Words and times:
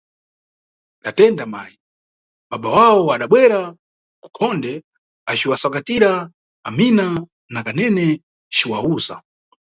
Tatenda 1.03 1.43
mayi, 1.53 1.75
baba 2.49 2.69
wawo 2.77 3.03
adabwera 3.15 3.59
mukhonde 4.21 4.73
acisvakatira 5.31 6.09
Amina 6.67 7.07
na 7.53 7.59
Kanene 7.65 8.05
ciwawuza 8.55 9.15